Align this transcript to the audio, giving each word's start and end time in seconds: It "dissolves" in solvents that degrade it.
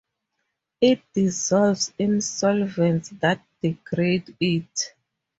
It 0.81 1.03
"dissolves" 1.13 1.93
in 1.99 2.21
solvents 2.21 3.09
that 3.19 3.45
degrade 3.61 4.35
it. 4.39 4.95